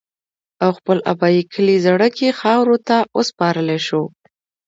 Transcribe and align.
او 0.63 0.69
خپل 0.77 0.97
ابائي 1.13 1.41
کلي 1.53 1.75
زَړَه 1.85 2.07
کښې 2.17 2.29
خاورو 2.39 2.77
ته 2.87 2.97
اوسپارلے 3.17 3.77
شو 3.87 4.03